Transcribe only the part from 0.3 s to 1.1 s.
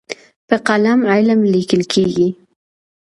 په قلم